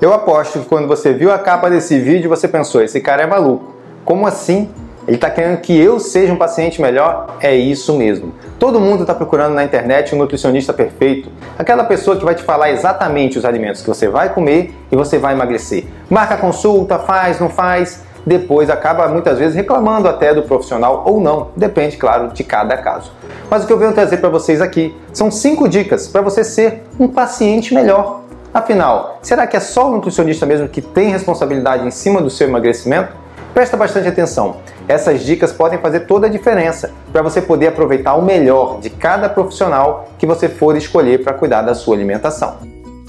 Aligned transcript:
Eu 0.00 0.14
aposto 0.14 0.60
que 0.60 0.64
quando 0.64 0.88
você 0.88 1.12
viu 1.12 1.30
a 1.30 1.38
capa 1.38 1.68
desse 1.68 1.98
vídeo, 1.98 2.30
você 2.30 2.48
pensou: 2.48 2.82
esse 2.82 3.00
cara 3.02 3.22
é 3.22 3.26
maluco. 3.26 3.74
Como 4.02 4.26
assim? 4.26 4.70
Ele 5.06 5.16
está 5.16 5.28
querendo 5.28 5.60
que 5.60 5.78
eu 5.78 6.00
seja 6.00 6.32
um 6.32 6.36
paciente 6.36 6.80
melhor? 6.80 7.36
É 7.40 7.54
isso 7.54 7.94
mesmo. 7.98 8.32
Todo 8.58 8.80
mundo 8.80 9.02
está 9.02 9.14
procurando 9.14 9.54
na 9.54 9.62
internet 9.62 10.14
um 10.14 10.18
nutricionista 10.18 10.72
perfeito, 10.72 11.30
aquela 11.58 11.84
pessoa 11.84 12.16
que 12.16 12.24
vai 12.24 12.34
te 12.34 12.42
falar 12.42 12.70
exatamente 12.70 13.38
os 13.38 13.44
alimentos 13.44 13.82
que 13.82 13.88
você 13.88 14.08
vai 14.08 14.32
comer 14.32 14.74
e 14.90 14.96
você 14.96 15.18
vai 15.18 15.34
emagrecer. 15.34 15.84
Marca 16.08 16.36
consulta, 16.38 16.98
faz, 16.98 17.38
não 17.38 17.50
faz, 17.50 18.02
depois 18.24 18.70
acaba 18.70 19.06
muitas 19.08 19.38
vezes 19.38 19.54
reclamando 19.54 20.08
até 20.08 20.32
do 20.32 20.42
profissional 20.42 21.02
ou 21.06 21.20
não, 21.20 21.48
depende, 21.56 21.96
claro, 21.96 22.28
de 22.28 22.44
cada 22.44 22.76
caso. 22.76 23.12
Mas 23.50 23.64
o 23.64 23.66
que 23.66 23.72
eu 23.72 23.78
venho 23.78 23.92
trazer 23.92 24.18
para 24.18 24.28
vocês 24.30 24.60
aqui 24.62 24.94
são 25.12 25.30
cinco 25.30 25.68
dicas 25.68 26.08
para 26.08 26.22
você 26.22 26.44
ser 26.44 26.84
um 26.98 27.08
paciente 27.08 27.74
melhor. 27.74 28.19
Afinal, 28.52 29.18
será 29.22 29.46
que 29.46 29.56
é 29.56 29.60
só 29.60 29.88
o 29.88 29.92
nutricionista 29.92 30.44
mesmo 30.44 30.68
que 30.68 30.82
tem 30.82 31.08
responsabilidade 31.08 31.86
em 31.86 31.90
cima 31.92 32.20
do 32.20 32.28
seu 32.28 32.48
emagrecimento? 32.48 33.14
Presta 33.54 33.76
bastante 33.76 34.08
atenção. 34.08 34.56
Essas 34.88 35.20
dicas 35.20 35.52
podem 35.52 35.78
fazer 35.78 36.00
toda 36.00 36.26
a 36.26 36.30
diferença 36.30 36.90
para 37.12 37.22
você 37.22 37.40
poder 37.40 37.68
aproveitar 37.68 38.14
o 38.14 38.22
melhor 38.22 38.80
de 38.80 38.90
cada 38.90 39.28
profissional 39.28 40.08
que 40.18 40.26
você 40.26 40.48
for 40.48 40.76
escolher 40.76 41.22
para 41.22 41.32
cuidar 41.32 41.62
da 41.62 41.74
sua 41.74 41.94
alimentação. 41.94 42.58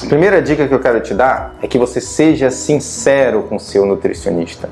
A 0.04 0.06
primeira 0.06 0.44
dica 0.44 0.68
que 0.68 0.74
eu 0.74 0.80
quero 0.80 1.02
te 1.02 1.16
dar 1.16 1.56
é 1.60 1.68
que 1.68 1.80
você 1.80 2.00
seja 2.00 2.52
sincero 2.52 3.44
com 3.50 3.58
seu 3.58 3.84
nutricionista. 3.84 4.70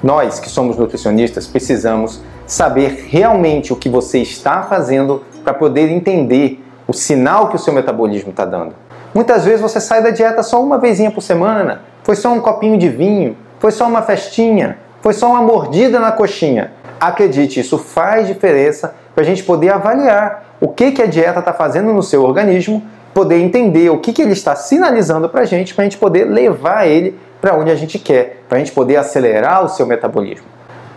Nós 0.00 0.38
que 0.38 0.48
somos 0.48 0.76
nutricionistas 0.76 1.48
precisamos 1.48 2.22
saber 2.46 3.06
realmente 3.08 3.72
o 3.72 3.76
que 3.76 3.88
você 3.88 4.18
está 4.18 4.62
fazendo 4.62 5.24
para 5.42 5.54
poder 5.54 5.90
entender 5.90 6.62
o 6.86 6.92
sinal 6.92 7.48
que 7.48 7.56
o 7.56 7.58
seu 7.58 7.72
metabolismo 7.72 8.30
está 8.30 8.44
dando. 8.44 8.83
Muitas 9.14 9.44
vezes 9.44 9.60
você 9.60 9.80
sai 9.80 10.02
da 10.02 10.10
dieta 10.10 10.42
só 10.42 10.60
uma 10.60 10.76
vezinha 10.76 11.08
por 11.08 11.20
semana, 11.20 11.82
foi 12.02 12.16
só 12.16 12.32
um 12.32 12.40
copinho 12.40 12.76
de 12.76 12.88
vinho, 12.88 13.36
foi 13.60 13.70
só 13.70 13.86
uma 13.86 14.02
festinha, 14.02 14.76
foi 15.00 15.12
só 15.12 15.28
uma 15.28 15.40
mordida 15.40 16.00
na 16.00 16.10
coxinha. 16.10 16.72
Acredite, 17.00 17.60
isso 17.60 17.78
faz 17.78 18.26
diferença 18.26 18.92
para 19.14 19.22
a 19.22 19.26
gente 19.26 19.44
poder 19.44 19.72
avaliar 19.72 20.56
o 20.60 20.66
que, 20.66 20.90
que 20.90 21.00
a 21.00 21.06
dieta 21.06 21.38
está 21.38 21.52
fazendo 21.52 21.92
no 21.92 22.02
seu 22.02 22.24
organismo, 22.24 22.82
poder 23.14 23.38
entender 23.38 23.88
o 23.88 23.98
que, 23.98 24.12
que 24.12 24.20
ele 24.20 24.32
está 24.32 24.56
sinalizando 24.56 25.28
para 25.28 25.42
a 25.42 25.44
gente, 25.44 25.74
para 25.74 25.82
a 25.82 25.84
gente 25.84 25.98
poder 25.98 26.24
levar 26.24 26.88
ele 26.88 27.16
para 27.40 27.54
onde 27.54 27.70
a 27.70 27.76
gente 27.76 28.00
quer, 28.00 28.42
para 28.48 28.56
a 28.56 28.58
gente 28.58 28.72
poder 28.72 28.96
acelerar 28.96 29.64
o 29.64 29.68
seu 29.68 29.86
metabolismo. 29.86 30.46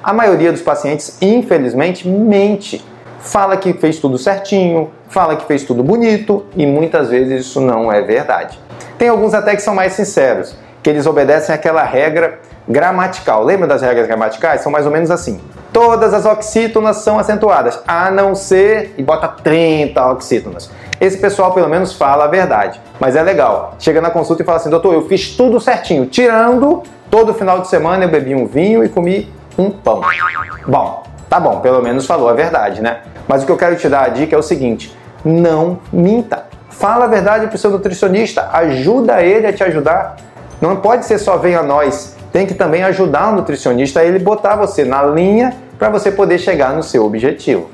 A 0.04 0.12
maioria 0.12 0.52
dos 0.52 0.62
pacientes, 0.62 1.18
infelizmente, 1.22 2.08
mente. 2.08 2.84
Fala 3.20 3.58
que 3.58 3.74
fez 3.74 4.00
tudo 4.00 4.18
certinho, 4.18 4.90
fala 5.10 5.36
que 5.36 5.46
fez 5.46 5.64
tudo 5.64 5.84
bonito 5.84 6.46
e 6.56 6.66
muitas 6.66 7.10
vezes 7.10 7.46
isso 7.46 7.62
não 7.62 7.92
é 7.92 8.02
verdade. 8.02 8.60
Tem 8.98 9.10
alguns 9.10 9.34
até 9.34 9.56
que 9.56 9.62
são 9.62 9.76
mais 9.76 9.94
sinceros, 9.94 10.56
que 10.82 10.90
eles 10.90 11.06
obedecem 11.06 11.54
aquela 11.54 11.84
regra 11.84 12.40
gramatical. 12.68 13.44
Lembra 13.44 13.68
das 13.68 13.82
regras 13.82 14.08
gramaticais? 14.08 14.62
São 14.62 14.72
mais 14.72 14.86
ou 14.86 14.92
menos 14.92 15.10
assim. 15.10 15.40
Todas 15.72 16.14
as 16.14 16.26
oxítonas 16.26 16.98
são 16.98 17.20
acentuadas, 17.20 17.80
a 17.88 18.10
não 18.10 18.34
ser 18.34 18.96
e 18.98 19.04
bota 19.04 19.28
30 19.28 20.04
oxítonas. 20.12 20.72
Esse 21.00 21.18
pessoal 21.18 21.54
pelo 21.54 21.70
menos 21.70 21.94
fala 21.94 22.24
a 22.24 22.28
verdade, 22.28 22.82
mas 23.00 23.16
é 23.16 23.22
legal. 23.22 23.76
Chega 23.78 24.02
na 24.02 24.10
consulta 24.10 24.42
e 24.42 24.46
fala 24.46 24.58
assim: 24.58 24.70
"Doutor, 24.70 24.94
eu 24.94 25.08
fiz 25.08 25.36
tudo 25.36 25.60
certinho, 25.60 26.08
tirando 26.08 26.82
todo 27.12 27.34
final 27.34 27.60
de 27.60 27.68
semana 27.68 28.06
eu 28.06 28.10
bebi 28.10 28.34
um 28.34 28.48
vinho 28.48 28.84
e 28.84 28.90
comi 28.90 29.32
um 29.58 29.70
pão". 29.70 30.02
Bom, 30.66 31.04
tá 31.30 31.40
bom, 31.40 31.60
pelo 31.60 31.84
menos 31.84 32.08
falou 32.08 32.28
a 32.28 32.34
verdade, 32.34 32.82
né? 32.82 33.02
Mas 33.28 33.44
o 33.44 33.46
que 33.46 33.52
eu 33.52 33.58
quero 33.58 33.76
te 33.76 33.90
dar 33.90 34.06
a 34.06 34.10
dica 34.10 34.36
é 34.36 34.40
o 34.40 34.44
seguinte: 34.44 34.96
não 35.24 35.80
minta. 35.92 36.46
Fala 36.70 37.06
a 37.06 37.08
verdade 37.08 37.48
para 37.48 37.56
o 37.56 37.58
seu 37.58 37.72
nutricionista, 37.72 38.50
ajuda 38.54 39.22
ele 39.22 39.48
a 39.48 39.54
te 39.54 39.64
ajudar. 39.64 40.18
Não 40.62 40.78
pode 40.78 41.06
ser 41.06 41.18
só 41.18 41.38
venha 41.38 41.60
a 41.60 41.64
nós 41.64 42.18
tem 42.32 42.46
que 42.46 42.54
também 42.54 42.84
ajudar 42.84 43.30
o 43.30 43.36
nutricionista 43.36 44.00
a 44.00 44.06
ele 44.06 44.20
botar 44.20 44.56
você 44.56 44.86
na 44.86 45.04
linha 45.04 45.56
para 45.78 45.90
você 45.90 46.12
poder 46.12 46.38
chegar 46.38 46.72
no 46.74 46.84
seu 46.84 47.04
objetivo. 47.04 47.68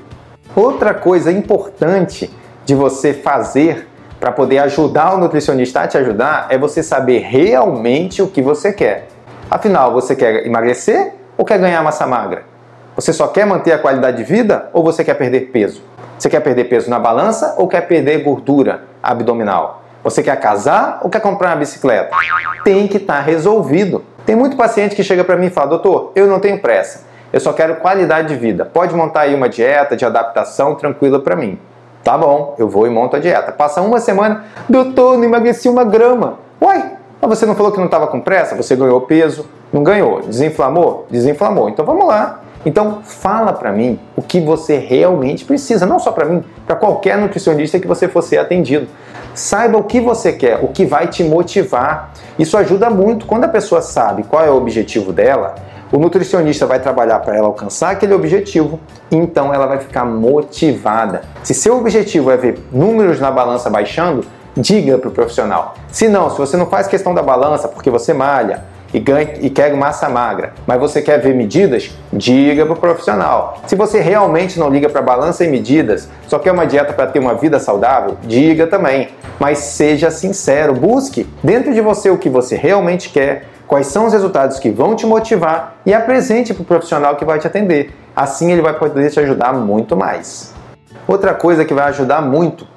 Outra 0.55 0.93
coisa 0.93 1.31
importante 1.31 2.31
de 2.63 2.73
você 2.73 3.13
fazer 3.13 3.87
para 4.19 4.31
poder 4.31 4.59
ajudar 4.59 5.15
o 5.15 5.17
nutricionista 5.17 5.81
a 5.81 5.87
te 5.87 5.97
ajudar 5.97 6.47
é 6.49 6.57
você 6.57 6.81
saber 6.81 7.19
realmente 7.19 8.21
o 8.21 8.27
que 8.27 8.41
você 8.41 8.71
quer. 8.71 9.07
Afinal, 9.51 9.91
você 9.91 10.15
quer 10.15 10.45
emagrecer 10.45 11.13
ou 11.37 11.43
quer 11.43 11.59
ganhar 11.59 11.83
massa 11.83 12.07
magra? 12.07 12.52
Você 12.95 13.11
só 13.11 13.27
quer 13.27 13.45
manter 13.45 13.71
a 13.71 13.79
qualidade 13.79 14.17
de 14.17 14.23
vida 14.23 14.69
ou 14.71 14.83
você 14.83 15.03
quer 15.03 15.15
perder 15.15 15.51
peso? 15.51 15.81
Você 16.17 16.29
quer 16.29 16.39
perder 16.41 16.65
peso 16.65 16.89
na 16.89 16.99
balança 16.99 17.55
ou 17.57 17.67
quer 17.67 17.81
perder 17.81 18.23
gordura 18.23 18.83
abdominal? 19.01 19.81
Você 20.03 20.21
quer 20.21 20.39
casar 20.39 20.99
ou 21.01 21.09
quer 21.09 21.19
comprar 21.19 21.49
uma 21.49 21.55
bicicleta? 21.55 22.15
Tem 22.63 22.87
que 22.87 22.97
estar 22.97 23.15
tá 23.15 23.21
resolvido. 23.21 24.03
Tem 24.25 24.35
muito 24.35 24.55
paciente 24.55 24.95
que 24.95 25.03
chega 25.03 25.23
para 25.23 25.35
mim 25.35 25.47
e 25.47 25.49
fala: 25.49 25.69
Doutor, 25.69 26.11
eu 26.15 26.27
não 26.27 26.39
tenho 26.39 26.59
pressa, 26.59 27.05
eu 27.31 27.39
só 27.39 27.51
quero 27.51 27.77
qualidade 27.77 28.27
de 28.27 28.35
vida. 28.35 28.63
Pode 28.63 28.93
montar 28.93 29.21
aí 29.21 29.33
uma 29.33 29.49
dieta 29.49 29.95
de 29.95 30.05
adaptação 30.05 30.75
tranquila 30.75 31.19
para 31.19 31.35
mim. 31.35 31.57
Tá 32.03 32.17
bom, 32.17 32.53
eu 32.59 32.69
vou 32.69 32.85
e 32.85 32.89
monto 32.89 33.15
a 33.15 33.19
dieta. 33.19 33.51
Passa 33.51 33.81
uma 33.81 33.99
semana, 33.99 34.43
doutor, 34.69 35.17
não 35.17 35.23
emagreci 35.23 35.67
uma 35.67 35.83
grama. 35.83 36.37
Uai, 36.61 36.91
mas 37.19 37.39
você 37.39 37.45
não 37.45 37.55
falou 37.55 37.71
que 37.71 37.79
não 37.79 37.85
estava 37.85 38.07
com 38.07 38.21
pressa? 38.21 38.55
Você 38.55 38.75
ganhou 38.75 39.01
peso? 39.01 39.47
Não 39.71 39.83
ganhou. 39.83 40.21
Desinflamou? 40.21 41.07
Desinflamou. 41.09 41.69
Então 41.69 41.85
vamos 41.85 42.05
lá. 42.05 42.42
Então 42.65 42.99
fala 43.03 43.51
para 43.53 43.71
mim 43.71 43.99
o 44.15 44.21
que 44.21 44.39
você 44.39 44.77
realmente 44.77 45.43
precisa, 45.45 45.85
não 45.85 45.99
só 45.99 46.11
para 46.11 46.25
mim, 46.25 46.43
para 46.65 46.75
qualquer 46.75 47.17
nutricionista 47.17 47.79
que 47.79 47.87
você 47.87 48.07
for 48.07 48.21
ser 48.21 48.37
atendido. 48.37 48.87
Saiba 49.33 49.77
o 49.77 49.83
que 49.83 49.99
você 49.99 50.31
quer, 50.31 50.63
o 50.63 50.67
que 50.67 50.85
vai 50.85 51.07
te 51.07 51.23
motivar. 51.23 52.13
Isso 52.37 52.55
ajuda 52.57 52.89
muito 52.89 53.25
quando 53.25 53.45
a 53.45 53.47
pessoa 53.47 53.81
sabe 53.81 54.23
qual 54.23 54.45
é 54.45 54.49
o 54.49 54.55
objetivo 54.55 55.11
dela. 55.11 55.55
O 55.91 55.99
nutricionista 55.99 56.65
vai 56.65 56.79
trabalhar 56.79 57.19
para 57.19 57.35
ela 57.37 57.45
alcançar 57.45 57.91
aquele 57.91 58.15
objetivo, 58.15 58.79
então 59.11 59.53
ela 59.53 59.67
vai 59.67 59.77
ficar 59.77 60.05
motivada. 60.05 61.21
Se 61.43 61.53
seu 61.53 61.77
objetivo 61.77 62.31
é 62.31 62.37
ver 62.37 62.59
números 62.71 63.19
na 63.19 63.29
balança 63.29 63.69
baixando, 63.69 64.25
diga 64.55 64.97
para 64.97 65.09
o 65.09 65.11
profissional. 65.11 65.75
Se 65.91 66.07
não, 66.07 66.29
se 66.29 66.37
você 66.37 66.57
não 66.57 66.65
faz 66.65 66.87
questão 66.87 67.13
da 67.13 67.21
balança 67.21 67.67
porque 67.67 67.91
você 67.91 68.13
malha, 68.13 68.63
e, 68.93 68.99
ganha, 68.99 69.33
e 69.41 69.49
quer 69.49 69.73
massa 69.73 70.07
magra, 70.07 70.53
mas 70.67 70.79
você 70.79 71.01
quer 71.01 71.19
ver 71.19 71.33
medidas, 71.33 71.91
diga 72.11 72.65
para 72.65 72.73
o 72.73 72.77
profissional. 72.77 73.57
Se 73.65 73.75
você 73.75 73.99
realmente 73.99 74.59
não 74.59 74.69
liga 74.69 74.87
para 74.87 75.01
balança 75.01 75.43
e 75.43 75.47
medidas, 75.47 76.07
só 76.27 76.37
quer 76.37 76.51
uma 76.51 76.65
dieta 76.65 76.93
para 76.93 77.07
ter 77.07 77.19
uma 77.19 77.33
vida 77.33 77.59
saudável, 77.59 78.17
diga 78.23 78.67
também. 78.67 79.09
Mas 79.39 79.57
seja 79.57 80.11
sincero, 80.11 80.73
busque 80.73 81.27
dentro 81.43 81.73
de 81.73 81.81
você 81.81 82.09
o 82.09 82.17
que 82.17 82.29
você 82.29 82.55
realmente 82.55 83.09
quer, 83.09 83.47
quais 83.67 83.87
são 83.87 84.05
os 84.05 84.13
resultados 84.13 84.59
que 84.59 84.69
vão 84.69 84.95
te 84.95 85.05
motivar 85.05 85.77
e 85.85 85.93
apresente 85.93 86.53
para 86.53 86.61
o 86.61 86.65
profissional 86.65 87.15
que 87.15 87.25
vai 87.25 87.39
te 87.39 87.47
atender. 87.47 87.91
Assim 88.15 88.51
ele 88.51 88.61
vai 88.61 88.73
poder 88.73 89.09
te 89.09 89.19
ajudar 89.19 89.53
muito 89.53 89.97
mais. 89.97 90.53
Outra 91.07 91.33
coisa 91.33 91.65
que 91.65 91.73
vai 91.73 91.85
ajudar 91.89 92.21
muito 92.21 92.67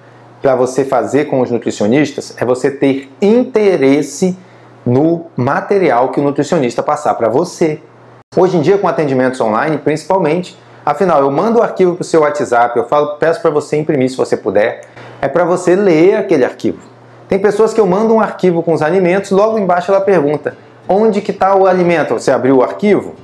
para 0.41 0.56
você 0.56 0.84
fazer 0.84 1.27
com 1.27 1.41
os 1.41 1.50
nutricionistas 1.50 2.34
é 2.38 2.44
você 2.44 2.71
ter 2.71 3.10
interesse 3.21 4.37
no 4.86 5.26
material 5.36 6.10
que 6.10 6.20
o 6.20 6.22
nutricionista 6.22 6.82
passar 6.82 7.14
para 7.14 7.28
você. 7.28 7.80
Hoje 8.36 8.56
em 8.56 8.60
dia, 8.60 8.78
com 8.78 8.86
atendimentos 8.86 9.41
online, 9.41 9.78
principalmente, 9.78 10.56
afinal, 10.84 11.20
eu 11.22 11.30
mando 11.30 11.58
o 11.58 11.62
arquivo 11.62 11.94
para 11.94 12.02
o 12.02 12.04
seu 12.04 12.20
WhatsApp, 12.20 12.78
eu 12.78 12.86
falo, 12.86 13.16
peço 13.16 13.42
para 13.42 13.50
você 13.50 13.76
imprimir 13.76 14.08
se 14.08 14.16
você 14.16 14.36
puder, 14.36 14.82
é 15.20 15.26
para 15.26 15.44
você 15.44 15.74
ler 15.74 16.14
aquele 16.14 16.44
arquivo. 16.44 16.78
Tem 17.28 17.38
pessoas 17.38 17.74
que 17.74 17.80
eu 17.80 17.86
mando 17.86 18.14
um 18.14 18.20
arquivo 18.20 18.62
com 18.62 18.72
os 18.72 18.82
alimentos, 18.82 19.32
logo 19.32 19.58
embaixo 19.58 19.91
ela 19.91 20.00
pergunta: 20.00 20.56
onde 20.88 21.20
que 21.20 21.32
está 21.32 21.56
o 21.56 21.66
alimento? 21.66 22.14
Você 22.14 22.30
abriu 22.30 22.58
o 22.58 22.62
arquivo? 22.62 23.14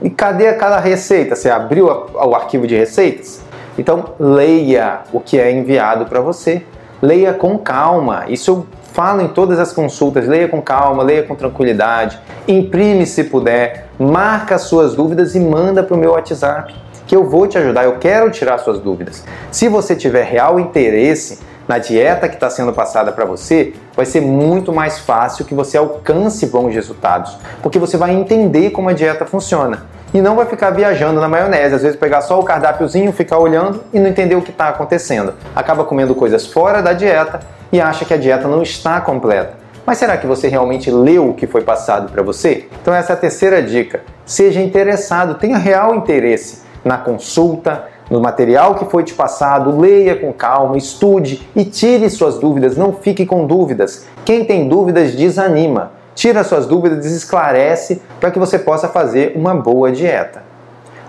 E 0.00 0.08
cadê 0.08 0.46
aquela 0.46 0.78
receita? 0.78 1.34
Você 1.34 1.50
abriu 1.50 1.86
o 1.86 2.34
arquivo 2.34 2.66
de 2.66 2.76
receitas? 2.76 3.42
Então 3.76 4.14
leia 4.18 5.00
o 5.12 5.20
que 5.20 5.38
é 5.38 5.50
enviado 5.50 6.06
para 6.06 6.20
você. 6.20 6.62
Leia 7.02 7.32
com 7.32 7.58
calma. 7.58 8.26
Isso 8.28 8.66
Fala 9.02 9.22
em 9.22 9.28
todas 9.28 9.58
as 9.58 9.72
consultas, 9.72 10.28
leia 10.28 10.46
com 10.46 10.60
calma, 10.60 11.02
leia 11.02 11.22
com 11.22 11.34
tranquilidade, 11.34 12.20
imprime 12.46 13.06
se 13.06 13.24
puder, 13.24 13.86
marca 13.98 14.58
suas 14.58 14.94
dúvidas 14.94 15.34
e 15.34 15.40
manda 15.40 15.82
para 15.82 15.96
o 15.96 15.98
meu 15.98 16.10
WhatsApp, 16.10 16.74
que 17.06 17.16
eu 17.16 17.24
vou 17.24 17.46
te 17.46 17.56
ajudar, 17.56 17.84
eu 17.84 17.96
quero 17.96 18.30
tirar 18.30 18.58
suas 18.58 18.78
dúvidas. 18.78 19.24
Se 19.50 19.70
você 19.70 19.96
tiver 19.96 20.24
real 20.24 20.60
interesse 20.60 21.38
na 21.70 21.78
dieta 21.78 22.28
que 22.28 22.34
está 22.34 22.50
sendo 22.50 22.72
passada 22.72 23.12
para 23.12 23.24
você, 23.24 23.74
vai 23.94 24.04
ser 24.04 24.20
muito 24.20 24.72
mais 24.72 24.98
fácil 24.98 25.44
que 25.44 25.54
você 25.54 25.78
alcance 25.78 26.44
bons 26.46 26.74
resultados, 26.74 27.38
porque 27.62 27.78
você 27.78 27.96
vai 27.96 28.10
entender 28.10 28.70
como 28.70 28.88
a 28.88 28.92
dieta 28.92 29.24
funciona 29.24 29.84
e 30.12 30.20
não 30.20 30.34
vai 30.34 30.46
ficar 30.46 30.70
viajando 30.70 31.20
na 31.20 31.28
maionese, 31.28 31.76
às 31.76 31.82
vezes 31.82 31.96
pegar 31.96 32.22
só 32.22 32.40
o 32.40 32.42
cardápiozinho, 32.42 33.12
ficar 33.12 33.38
olhando 33.38 33.84
e 33.92 34.00
não 34.00 34.08
entender 34.08 34.34
o 34.34 34.42
que 34.42 34.50
está 34.50 34.68
acontecendo. 34.68 35.32
Acaba 35.54 35.84
comendo 35.84 36.12
coisas 36.12 36.44
fora 36.44 36.82
da 36.82 36.92
dieta 36.92 37.38
e 37.70 37.80
acha 37.80 38.04
que 38.04 38.14
a 38.14 38.16
dieta 38.16 38.48
não 38.48 38.62
está 38.62 39.00
completa. 39.00 39.52
Mas 39.86 39.98
será 39.98 40.16
que 40.16 40.26
você 40.26 40.48
realmente 40.48 40.90
leu 40.90 41.30
o 41.30 41.34
que 41.34 41.46
foi 41.46 41.62
passado 41.62 42.10
para 42.10 42.24
você? 42.24 42.66
Então 42.82 42.92
essa 42.92 43.12
é 43.12 43.14
a 43.14 43.16
terceira 43.16 43.62
dica. 43.62 44.00
Seja 44.26 44.60
interessado, 44.60 45.36
tenha 45.36 45.56
real 45.56 45.94
interesse 45.94 46.68
na 46.84 46.98
consulta, 46.98 47.84
no 48.10 48.20
material 48.20 48.74
que 48.74 48.84
foi 48.86 49.04
te 49.04 49.14
passado, 49.14 49.78
leia 49.78 50.16
com 50.16 50.32
calma, 50.32 50.76
estude 50.76 51.48
e 51.54 51.64
tire 51.64 52.10
suas 52.10 52.38
dúvidas, 52.38 52.76
não 52.76 52.92
fique 52.92 53.24
com 53.24 53.46
dúvidas. 53.46 54.06
Quem 54.24 54.44
tem 54.44 54.68
dúvidas 54.68 55.14
desanima. 55.14 55.92
tira 56.12 56.44
suas 56.44 56.66
dúvidas, 56.66 57.06
esclarece 57.06 58.02
para 58.18 58.30
que 58.30 58.38
você 58.38 58.58
possa 58.58 58.88
fazer 58.88 59.32
uma 59.36 59.54
boa 59.54 59.90
dieta. 59.90 60.42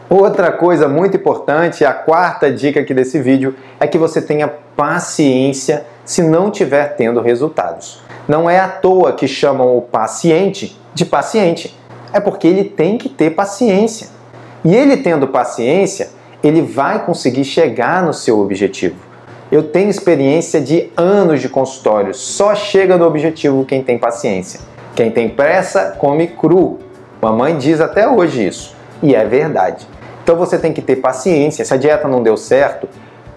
Outra 0.09 0.51
coisa 0.51 0.87
muito 0.87 1.17
importante, 1.17 1.83
a 1.83 1.93
quarta 1.93 2.51
dica 2.51 2.81
aqui 2.81 2.93
desse 2.93 3.19
vídeo, 3.19 3.55
é 3.79 3.87
que 3.87 3.97
você 3.97 4.21
tenha 4.21 4.47
paciência 4.75 5.85
se 6.05 6.21
não 6.21 6.49
estiver 6.49 6.95
tendo 6.95 7.19
resultados. 7.21 8.01
Não 8.27 8.49
é 8.49 8.59
à 8.59 8.67
toa 8.67 9.13
que 9.13 9.27
chamam 9.27 9.75
o 9.75 9.81
paciente 9.81 10.79
de 10.93 11.05
paciente, 11.05 11.75
é 12.13 12.19
porque 12.19 12.47
ele 12.47 12.65
tem 12.65 12.97
que 12.97 13.09
ter 13.09 13.31
paciência. 13.31 14.09
E 14.63 14.75
ele 14.75 14.97
tendo 14.97 15.27
paciência, 15.27 16.09
ele 16.43 16.61
vai 16.61 17.05
conseguir 17.05 17.43
chegar 17.43 18.03
no 18.03 18.13
seu 18.13 18.39
objetivo. 18.39 18.95
Eu 19.51 19.63
tenho 19.63 19.89
experiência 19.89 20.61
de 20.61 20.89
anos 20.95 21.41
de 21.41 21.49
consultório, 21.49 22.13
só 22.13 22.55
chega 22.55 22.97
no 22.97 23.05
objetivo 23.05 23.65
quem 23.65 23.83
tem 23.83 23.97
paciência. 23.97 24.61
Quem 24.95 25.11
tem 25.11 25.29
pressa, 25.29 25.95
come 25.97 26.27
cru. 26.27 26.79
Mamãe 27.21 27.57
diz 27.57 27.81
até 27.81 28.07
hoje 28.07 28.47
isso, 28.47 28.75
e 29.01 29.13
é 29.13 29.25
verdade. 29.25 29.87
Então 30.23 30.35
você 30.35 30.57
tem 30.57 30.71
que 30.71 30.81
ter 30.81 30.97
paciência. 30.97 31.65
Se 31.65 31.73
a 31.73 31.77
dieta 31.77 32.07
não 32.07 32.23
deu 32.23 32.37
certo, 32.37 32.87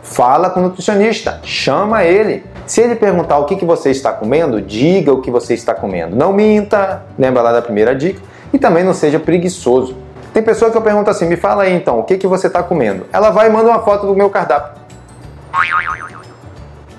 fala 0.02 0.50
com 0.50 0.60
o 0.60 0.62
nutricionista, 0.64 1.40
chama 1.42 2.04
ele. 2.04 2.44
Se 2.66 2.80
ele 2.80 2.94
perguntar 2.94 3.38
o 3.38 3.46
que, 3.46 3.56
que 3.56 3.64
você 3.64 3.90
está 3.90 4.12
comendo, 4.12 4.60
diga 4.60 5.12
o 5.12 5.20
que 5.20 5.30
você 5.30 5.54
está 5.54 5.74
comendo. 5.74 6.14
Não 6.14 6.32
minta, 6.32 7.04
lembra 7.18 7.42
lá 7.42 7.52
da 7.52 7.62
primeira 7.62 7.94
dica, 7.94 8.20
e 8.52 8.58
também 8.58 8.84
não 8.84 8.94
seja 8.94 9.18
preguiçoso. 9.18 9.96
Tem 10.34 10.42
pessoa 10.42 10.68
que 10.68 10.76
eu 10.76 10.82
pergunto 10.82 11.08
assim: 11.08 11.26
me 11.26 11.36
fala 11.36 11.62
aí 11.62 11.72
então, 11.72 12.00
o 12.00 12.02
que, 12.02 12.18
que 12.18 12.26
você 12.26 12.48
está 12.48 12.60
comendo? 12.60 13.06
Ela 13.12 13.30
vai 13.30 13.46
e 13.46 13.50
manda 13.50 13.70
uma 13.70 13.80
foto 13.82 14.04
do 14.04 14.16
meu 14.16 14.28
cardápio. 14.28 14.82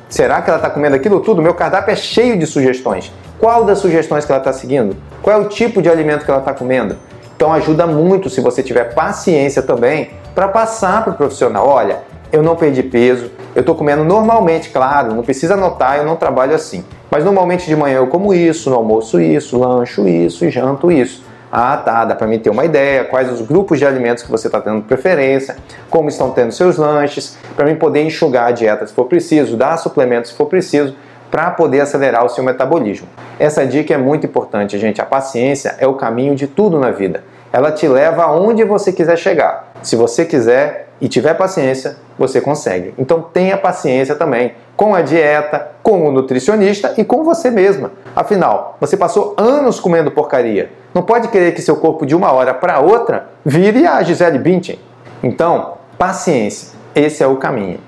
Será 0.07 0.41
que 0.41 0.49
ela 0.49 0.57
está 0.57 0.69
comendo 0.69 0.95
aquilo 0.95 1.19
tudo? 1.19 1.41
Meu 1.41 1.53
cardápio 1.53 1.91
é 1.91 1.95
cheio 1.97 2.39
de 2.39 2.47
sugestões. 2.47 3.11
Qual 3.37 3.65
das 3.65 3.79
sugestões 3.79 4.23
que 4.23 4.31
ela 4.31 4.39
está 4.39 4.53
seguindo? 4.53 4.95
Qual 5.21 5.35
é 5.35 5.45
o 5.45 5.49
tipo 5.49 5.81
de 5.81 5.89
alimento 5.89 6.23
que 6.23 6.31
ela 6.31 6.39
está 6.39 6.53
comendo? 6.53 6.95
Então 7.35 7.51
ajuda 7.51 7.85
muito 7.85 8.29
se 8.29 8.39
você 8.39 8.63
tiver 8.63 8.93
paciência 8.93 9.61
também 9.61 10.11
para 10.33 10.47
passar 10.47 11.03
para 11.03 11.11
o 11.11 11.17
profissional. 11.17 11.67
Olha, 11.67 11.97
eu 12.31 12.41
não 12.41 12.55
perdi 12.55 12.83
peso, 12.83 13.29
eu 13.53 13.59
estou 13.59 13.75
comendo 13.75 14.05
normalmente, 14.05 14.69
claro, 14.69 15.13
não 15.13 15.23
precisa 15.23 15.55
anotar, 15.55 15.97
eu 15.97 16.05
não 16.05 16.15
trabalho 16.15 16.55
assim. 16.55 16.85
Mas 17.11 17.25
normalmente 17.25 17.67
de 17.67 17.75
manhã 17.75 17.97
eu 17.97 18.07
como 18.07 18.33
isso, 18.33 18.69
no 18.69 18.77
almoço 18.77 19.19
isso, 19.19 19.59
lancho 19.59 20.07
isso 20.07 20.45
e 20.45 20.49
janto 20.49 20.89
isso. 20.89 21.21
Ah, 21.57 21.77
tá, 21.77 22.03
dá 22.03 22.13
para 22.13 22.27
mim 22.27 22.37
ter 22.37 22.49
uma 22.49 22.65
ideia, 22.65 23.05
quais 23.05 23.31
os 23.31 23.39
grupos 23.39 23.79
de 23.79 23.85
alimentos 23.85 24.21
que 24.21 24.29
você 24.29 24.47
está 24.49 24.59
tendo 24.59 24.81
preferência, 24.81 25.55
como 25.89 26.09
estão 26.09 26.31
tendo 26.31 26.51
seus 26.51 26.75
lanches, 26.75 27.37
para 27.55 27.65
mim 27.65 27.77
poder 27.77 28.03
enxugar 28.03 28.47
a 28.47 28.51
dieta 28.51 28.85
se 28.85 28.93
for 28.93 29.05
preciso, 29.05 29.55
dar 29.55 29.77
suplementos 29.77 30.31
se 30.31 30.35
for 30.35 30.47
preciso, 30.47 30.93
para 31.31 31.51
poder 31.51 31.79
acelerar 31.79 32.25
o 32.25 32.29
seu 32.29 32.43
metabolismo. 32.43 33.07
Essa 33.39 33.65
dica 33.65 33.93
é 33.93 33.97
muito 33.97 34.25
importante, 34.25 34.77
gente. 34.77 34.99
A 34.99 35.05
paciência 35.05 35.75
é 35.79 35.87
o 35.87 35.93
caminho 35.93 36.35
de 36.35 36.45
tudo 36.45 36.77
na 36.77 36.91
vida. 36.91 37.23
Ela 37.53 37.71
te 37.71 37.87
leva 37.87 38.23
aonde 38.23 38.61
você 38.65 38.91
quiser 38.91 39.17
chegar. 39.17 39.71
Se 39.81 39.95
você 39.95 40.25
quiser 40.25 40.89
e 40.99 41.07
tiver 41.07 41.35
paciência, 41.35 41.95
você 42.19 42.41
consegue. 42.41 42.93
Então 42.97 43.21
tenha 43.21 43.57
paciência 43.57 44.13
também 44.13 44.55
com 44.75 44.93
a 44.93 45.01
dieta, 45.01 45.71
com 45.81 46.07
o 46.07 46.11
nutricionista 46.11 46.93
e 46.97 47.03
com 47.03 47.23
você 47.23 47.49
mesma. 47.49 47.91
Afinal, 48.15 48.77
você 48.79 48.97
passou 48.97 49.33
anos 49.37 49.79
comendo 49.79 50.11
porcaria. 50.11 50.71
Não 50.93 51.03
pode 51.03 51.27
querer 51.29 51.53
que 51.53 51.61
seu 51.61 51.77
corpo 51.77 52.05
de 52.05 52.15
uma 52.15 52.31
hora 52.31 52.53
para 52.53 52.79
outra 52.79 53.29
vire 53.45 53.85
a 53.85 54.01
Gisele 54.03 54.39
Bündchen. 54.39 54.79
Então, 55.23 55.73
paciência. 55.97 56.75
Esse 56.93 57.23
é 57.23 57.27
o 57.27 57.37
caminho. 57.37 57.79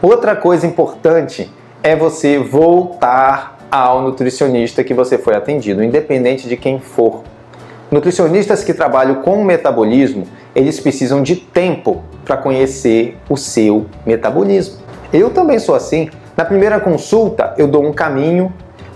Outra 0.00 0.34
coisa 0.34 0.66
importante 0.66 1.52
é 1.82 1.94
você 1.94 2.38
voltar 2.38 3.58
ao 3.70 4.00
nutricionista 4.00 4.82
que 4.82 4.94
você 4.94 5.18
foi 5.18 5.34
atendido, 5.34 5.82
independente 5.82 6.48
de 6.48 6.56
quem 6.56 6.80
for. 6.80 7.22
Nutricionistas 7.90 8.64
que 8.64 8.74
trabalham 8.74 9.16
com 9.16 9.42
metabolismo, 9.44 10.26
eles 10.54 10.80
precisam 10.80 11.22
de 11.22 11.36
tempo 11.36 12.02
para 12.24 12.36
conhecer 12.36 13.16
o 13.28 13.36
seu 13.36 13.86
metabolismo. 14.04 14.87
Eu 15.12 15.30
também 15.30 15.58
sou 15.58 15.74
assim. 15.74 16.10
Na 16.36 16.44
primeira 16.44 16.78
consulta, 16.78 17.54
eu 17.56 17.66
dou 17.66 17.84
um 17.84 17.92
caminho. 17.92 18.52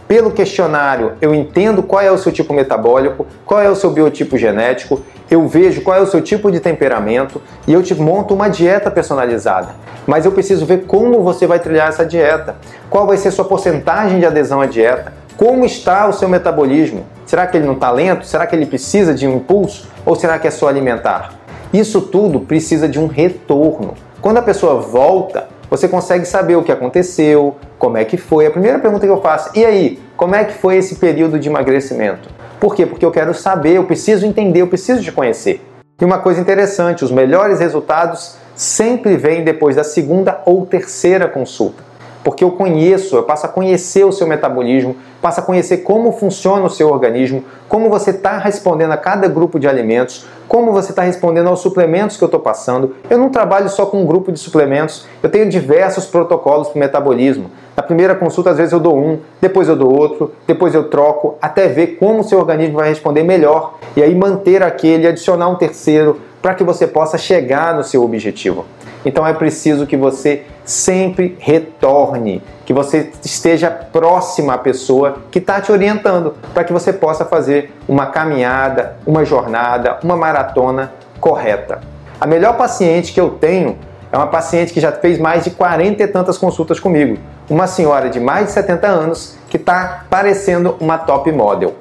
Pelo 0.07 0.31
questionário, 0.31 1.13
eu 1.23 1.35
entendo 1.35 1.83
qual 1.83 2.03
é 2.03 2.11
o 2.11 2.19
seu 2.19 2.31
tipo 2.31 2.53
metabólico, 2.53 3.27
qual 3.47 3.63
é 3.63 3.71
o 3.71 3.75
seu 3.75 3.91
biotipo 3.91 4.37
genético, 4.37 5.01
eu 5.31 5.49
vejo 5.49 5.81
qual 5.81 5.97
é 5.97 6.01
o 6.03 6.07
seu 6.07 6.21
tipo 6.21 6.53
de 6.53 6.61
temperamento 6.61 7.41
e 7.67 7.73
eu 7.73 7.83
te 7.83 7.95
monto 7.95 8.35
uma 8.35 8.49
dieta 8.49 8.91
personalizada. 8.91 9.69
Mas 10.07 10.27
eu 10.27 10.33
preciso 10.33 10.67
ver 10.67 10.85
como 10.85 11.23
você 11.23 11.47
vai 11.47 11.59
trilhar 11.59 11.89
essa 11.89 12.05
dieta, 12.05 12.57
qual 12.91 13.07
vai 13.07 13.17
ser 13.17 13.31
sua 13.31 13.47
porcentagem 13.47 14.19
de 14.19 14.27
adesão 14.27 14.61
à 14.61 14.67
dieta, 14.67 15.15
como 15.35 15.65
está 15.65 16.07
o 16.07 16.13
seu 16.13 16.29
metabolismo. 16.29 17.07
Será 17.25 17.47
que 17.47 17.57
ele 17.57 17.65
não 17.65 17.73
está 17.73 17.91
lento? 17.91 18.27
Será 18.27 18.47
que 18.47 18.55
ele 18.55 18.67
precisa 18.67 19.15
de 19.15 19.27
um 19.27 19.37
impulso? 19.37 19.89
Ou 20.05 20.15
será 20.15 20.39
que 20.39 20.47
é 20.47 20.51
só 20.51 20.69
alimentar? 20.69 21.33
Isso 21.73 22.03
tudo 22.03 22.41
precisa 22.41 22.87
de 22.87 23.01
um 23.01 23.07
retorno. 23.07 23.95
Quando 24.21 24.37
a 24.37 24.43
pessoa 24.43 24.79
volta, 24.79 25.49
você 25.73 25.89
consegue 25.89 26.27
saber 26.27 26.55
o 26.55 26.63
que 26.63 26.71
aconteceu, 26.71 27.57
como 27.79 27.97
é 27.97 28.05
que 28.05 28.19
foi. 28.19 28.45
A 28.45 28.51
primeira 28.51 28.79
pergunta 28.79 29.07
que 29.07 29.11
eu 29.11 29.23
faço, 29.23 29.59
e 29.59 29.65
aí, 29.65 29.99
como 30.19 30.35
é 30.35 30.45
que 30.45 30.53
foi 30.53 30.77
esse 30.77 30.97
período 30.97 31.39
de 31.39 31.49
emagrecimento? 31.49 32.29
Por 32.61 32.75
quê? 32.75 32.85
Porque 32.85 33.07
eu 33.07 33.11
quero 33.11 33.33
saber, 33.33 33.77
eu 33.77 33.85
preciso 33.85 34.27
entender, 34.27 34.61
eu 34.61 34.67
preciso 34.67 35.03
te 35.03 35.11
conhecer. 35.11 35.63
E 35.99 36.05
uma 36.05 36.19
coisa 36.19 36.43
interessante, 36.43 37.03
os 37.03 37.11
melhores 37.11 37.59
resultados 37.59 38.37
sempre 38.55 39.17
vêm 39.17 39.45
depois 39.45 39.75
da 39.75 39.83
segunda 39.83 40.43
ou 40.45 40.67
terceira 40.67 41.27
consulta 41.27 41.92
porque 42.25 42.45
eu 42.45 42.53
conheço, 42.53 43.17
eu 43.17 43.23
passo 43.23 43.47
a 43.47 43.49
conhecer 43.49 44.05
o 44.05 44.13
seu 44.13 44.27
metabolismo, 44.27 44.97
passo 45.21 45.41
a 45.41 45.43
conhecer 45.43 45.79
como 45.79 46.13
funciona 46.13 46.65
o 46.65 46.71
seu 46.71 46.89
organismo, 46.89 47.45
como 47.69 47.89
você 47.89 48.11
está 48.11 48.39
respondendo 48.39 48.93
a 48.93 48.97
cada 48.97 49.29
grupo 49.29 49.59
de 49.59 49.69
alimentos, 49.69 50.27
como 50.49 50.73
você 50.73 50.91
está 50.91 51.03
respondendo 51.03 51.49
aos 51.49 51.61
suplementos 51.61 52.17
que 52.17 52.23
eu 52.25 52.27
estou 52.27 52.41
passando. 52.41 52.95
Eu 53.09 53.19
não 53.19 53.31
trabalho 53.31 53.69
só 53.69 53.87
com 53.87 54.03
um 54.03 54.07
grupo 54.07 54.31
de 54.31 54.39
suplementos, 54.39 55.07
eu 55.23 55.31
tenho 55.31 55.49
diversos 55.49 56.07
protocolos 56.07 56.69
para 56.69 56.77
o 56.77 56.81
metabolismo. 56.81 57.51
Na 57.77 57.83
primeira 57.83 58.15
consulta, 58.15 58.51
às 58.51 58.59
vezes 58.59 58.73
eu 58.73 58.81
dou 58.81 58.97
um, 58.97 59.19
depois 59.41 59.69
eu 59.69 59.77
dou 59.77 59.99
outro, 59.99 60.33
depois 60.47 60.75
eu 60.75 60.91
troco, 60.91 61.37
até 61.41 61.69
ver 61.69 61.97
como 61.99 62.21
o 62.21 62.25
seu 62.25 62.39
organismo 62.39 62.77
vai 62.77 62.89
responder 62.89 63.23
melhor 63.23 63.79
e 63.97 64.03
aí 64.03 64.15
manter 64.15 64.63
aquele, 64.63 65.07
adicionar 65.07 65.49
um 65.49 65.55
terceiro 65.55 66.21
para 66.43 66.55
que 66.55 66.63
você 66.63 66.87
possa 66.87 67.17
chegar 67.17 67.75
no 67.75 67.83
seu 67.83 68.05
objetivo. 68.05 68.67
Então 69.05 69.27
é 69.27 69.33
preciso 69.33 69.87
que 69.87 69.97
você 69.97 70.45
sempre 70.65 71.37
retorne, 71.41 72.43
que 72.65 72.73
você 72.73 73.11
esteja 73.25 73.71
próxima 73.71 74.55
à 74.55 74.59
pessoa 74.59 75.17
que 75.31 75.39
está 75.39 75.61
te 75.61 75.73
orientando, 75.73 76.35
para 76.55 76.65
que 76.65 76.73
você 76.73 76.93
possa 76.93 77.25
fazer 77.25 77.73
uma 77.89 78.07
caminhada, 78.07 78.97
uma 79.05 79.25
jornada, 79.25 79.99
uma 80.05 80.17
maratona 80.17 80.93
correta. 81.21 81.81
A 82.21 82.27
melhor 82.27 82.57
paciente 82.57 83.13
que 83.13 83.21
eu 83.21 83.31
tenho 83.31 83.77
é 84.13 84.17
uma 84.17 84.29
paciente 84.29 84.73
que 84.73 84.81
já 84.81 84.93
fez 84.93 85.19
mais 85.19 85.43
de 85.43 85.51
40 85.51 86.03
e 86.03 86.07
tantas 86.07 86.39
consultas 86.39 86.79
comigo. 86.79 87.19
Uma 87.51 87.67
senhora 87.67 88.09
de 88.09 88.21
mais 88.21 88.47
de 88.47 88.53
70 88.53 88.87
anos 88.87 89.37
que 89.49 89.57
está 89.57 90.05
parecendo 90.09 90.77
uma 90.79 90.99
top 90.99 91.33
model. 91.33 91.75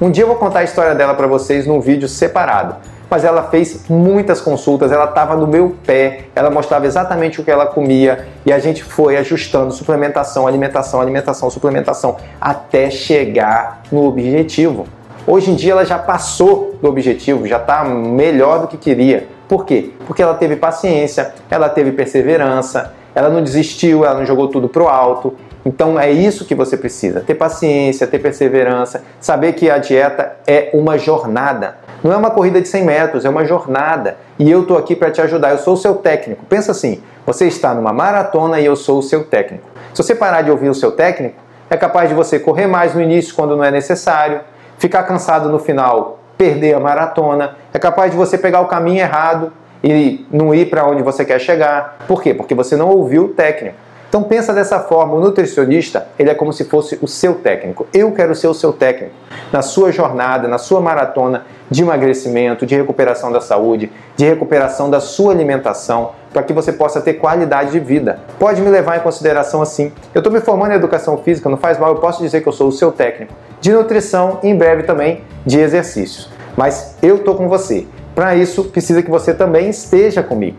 Um 0.00 0.10
dia 0.10 0.24
eu 0.24 0.28
vou 0.28 0.36
contar 0.36 0.60
a 0.60 0.64
história 0.64 0.94
dela 0.94 1.14
para 1.14 1.26
vocês 1.26 1.66
num 1.66 1.80
vídeo 1.80 2.08
separado 2.08 2.76
mas 3.12 3.26
ela 3.26 3.42
fez 3.42 3.84
muitas 3.90 4.40
consultas, 4.40 4.90
ela 4.90 5.04
estava 5.04 5.36
no 5.36 5.46
meu 5.46 5.76
pé, 5.86 6.20
ela 6.34 6.48
mostrava 6.48 6.86
exatamente 6.86 7.42
o 7.42 7.44
que 7.44 7.50
ela 7.50 7.66
comia 7.66 8.26
e 8.46 8.50
a 8.50 8.58
gente 8.58 8.82
foi 8.82 9.18
ajustando 9.18 9.70
suplementação, 9.70 10.46
alimentação, 10.46 10.98
alimentação, 10.98 11.50
suplementação 11.50 12.16
até 12.40 12.88
chegar 12.88 13.82
no 13.92 14.06
objetivo. 14.06 14.86
Hoje 15.26 15.50
em 15.50 15.54
dia 15.54 15.72
ela 15.72 15.84
já 15.84 15.98
passou 15.98 16.74
do 16.80 16.88
objetivo, 16.88 17.46
já 17.46 17.58
está 17.58 17.84
melhor 17.84 18.62
do 18.62 18.66
que 18.66 18.78
queria. 18.78 19.28
Por 19.46 19.66
quê? 19.66 19.90
Porque 20.06 20.22
ela 20.22 20.32
teve 20.32 20.56
paciência, 20.56 21.34
ela 21.50 21.68
teve 21.68 21.92
perseverança, 21.92 22.94
ela 23.14 23.28
não 23.28 23.42
desistiu, 23.42 24.06
ela 24.06 24.20
não 24.20 24.24
jogou 24.24 24.48
tudo 24.48 24.70
pro 24.70 24.88
alto. 24.88 25.34
Então 25.66 26.00
é 26.00 26.10
isso 26.10 26.46
que 26.46 26.54
você 26.54 26.78
precisa: 26.78 27.20
ter 27.20 27.34
paciência, 27.34 28.06
ter 28.06 28.18
perseverança, 28.18 29.04
saber 29.20 29.52
que 29.52 29.70
a 29.70 29.76
dieta 29.76 30.36
é 30.46 30.70
uma 30.72 30.96
jornada. 30.96 31.81
Não 32.02 32.12
é 32.12 32.16
uma 32.16 32.30
corrida 32.30 32.60
de 32.60 32.68
100 32.68 32.84
metros, 32.84 33.24
é 33.24 33.28
uma 33.28 33.44
jornada. 33.44 34.16
E 34.38 34.50
eu 34.50 34.62
estou 34.62 34.76
aqui 34.76 34.96
para 34.96 35.10
te 35.10 35.20
ajudar. 35.20 35.50
Eu 35.50 35.58
sou 35.58 35.74
o 35.74 35.76
seu 35.76 35.94
técnico. 35.94 36.44
Pensa 36.46 36.72
assim: 36.72 37.02
você 37.24 37.46
está 37.46 37.72
numa 37.74 37.92
maratona 37.92 38.60
e 38.60 38.64
eu 38.66 38.74
sou 38.74 38.98
o 38.98 39.02
seu 39.02 39.24
técnico. 39.24 39.64
Se 39.94 40.02
você 40.02 40.14
parar 40.14 40.42
de 40.42 40.50
ouvir 40.50 40.68
o 40.68 40.74
seu 40.74 40.92
técnico, 40.92 41.36
é 41.70 41.76
capaz 41.76 42.08
de 42.08 42.14
você 42.14 42.38
correr 42.38 42.66
mais 42.66 42.94
no 42.94 43.00
início 43.00 43.34
quando 43.34 43.56
não 43.56 43.64
é 43.64 43.70
necessário, 43.70 44.40
ficar 44.78 45.04
cansado 45.04 45.48
no 45.48 45.58
final, 45.58 46.18
perder 46.36 46.74
a 46.74 46.80
maratona, 46.80 47.56
é 47.72 47.78
capaz 47.78 48.10
de 48.10 48.16
você 48.16 48.36
pegar 48.36 48.60
o 48.60 48.66
caminho 48.66 49.00
errado 49.00 49.52
e 49.82 50.26
não 50.30 50.54
ir 50.54 50.68
para 50.68 50.86
onde 50.86 51.02
você 51.02 51.24
quer 51.24 51.38
chegar. 51.38 51.98
Por 52.06 52.22
quê? 52.22 52.34
Porque 52.34 52.54
você 52.54 52.76
não 52.76 52.88
ouviu 52.88 53.24
o 53.24 53.28
técnico. 53.28 53.76
Então 54.12 54.22
pensa 54.22 54.52
dessa 54.52 54.78
forma, 54.78 55.14
o 55.14 55.20
nutricionista, 55.20 56.06
ele 56.18 56.28
é 56.28 56.34
como 56.34 56.52
se 56.52 56.64
fosse 56.64 56.98
o 57.00 57.08
seu 57.08 57.36
técnico. 57.36 57.86
Eu 57.94 58.12
quero 58.12 58.34
ser 58.34 58.46
o 58.46 58.52
seu 58.52 58.70
técnico 58.70 59.14
na 59.50 59.62
sua 59.62 59.90
jornada, 59.90 60.46
na 60.46 60.58
sua 60.58 60.82
maratona 60.82 61.46
de 61.70 61.80
emagrecimento, 61.80 62.66
de 62.66 62.76
recuperação 62.76 63.32
da 63.32 63.40
saúde, 63.40 63.90
de 64.14 64.26
recuperação 64.26 64.90
da 64.90 65.00
sua 65.00 65.32
alimentação, 65.32 66.10
para 66.30 66.42
que 66.42 66.52
você 66.52 66.74
possa 66.74 67.00
ter 67.00 67.14
qualidade 67.14 67.70
de 67.70 67.80
vida. 67.80 68.18
Pode 68.38 68.60
me 68.60 68.68
levar 68.68 68.98
em 68.98 69.00
consideração 69.00 69.62
assim. 69.62 69.90
Eu 70.14 70.18
estou 70.18 70.30
me 70.30 70.42
formando 70.42 70.72
em 70.72 70.76
educação 70.76 71.16
física, 71.16 71.48
não 71.48 71.56
faz 71.56 71.78
mal, 71.78 71.94
eu 71.94 71.98
posso 71.98 72.22
dizer 72.22 72.42
que 72.42 72.48
eu 72.50 72.52
sou 72.52 72.68
o 72.68 72.72
seu 72.72 72.92
técnico. 72.92 73.32
de 73.62 73.72
nutrição 73.72 74.40
e 74.42 74.48
em 74.48 74.58
breve 74.58 74.82
também 74.82 75.24
de 75.46 75.58
exercícios. 75.58 76.28
Mas 76.54 76.98
eu 77.02 77.20
tô 77.20 77.34
com 77.34 77.48
você. 77.48 77.86
Para 78.14 78.34
isso, 78.34 78.64
precisa 78.64 79.02
que 79.02 79.10
você 79.10 79.32
também 79.32 79.70
esteja 79.70 80.22
comigo. 80.22 80.58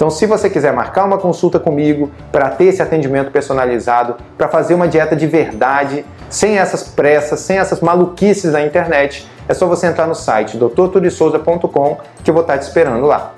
Então, 0.00 0.08
se 0.08 0.24
você 0.24 0.48
quiser 0.48 0.72
marcar 0.72 1.04
uma 1.04 1.18
consulta 1.18 1.60
comigo 1.60 2.10
para 2.32 2.48
ter 2.48 2.64
esse 2.64 2.80
atendimento 2.80 3.30
personalizado, 3.30 4.16
para 4.38 4.48
fazer 4.48 4.72
uma 4.72 4.88
dieta 4.88 5.14
de 5.14 5.26
verdade, 5.26 6.06
sem 6.30 6.56
essas 6.56 6.84
pressas, 6.84 7.40
sem 7.40 7.58
essas 7.58 7.82
maluquices 7.82 8.52
da 8.52 8.64
internet, 8.64 9.28
é 9.46 9.52
só 9.52 9.66
você 9.66 9.86
entrar 9.88 10.06
no 10.06 10.14
site 10.14 10.56
doutorturisouza.com 10.56 11.98
que 12.24 12.30
eu 12.30 12.34
vou 12.34 12.40
estar 12.40 12.56
te 12.56 12.62
esperando 12.62 13.04
lá. 13.04 13.34